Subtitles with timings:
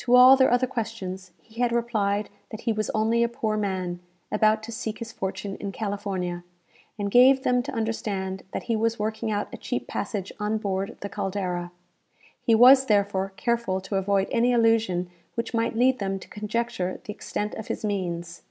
[0.00, 3.98] To all their other questions he had replied that he was only a poor man,
[4.30, 6.44] about to seek his fortune in California,
[6.98, 10.98] and gave them to understand that he was working out a cheap passage on board
[11.00, 11.72] the "Caldera."
[12.42, 17.14] He was, therefore, careful to avoid any allusion which might lead them to conjecture the
[17.14, 18.42] extent of his means.